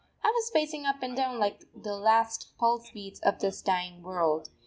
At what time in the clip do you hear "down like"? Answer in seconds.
1.15-1.59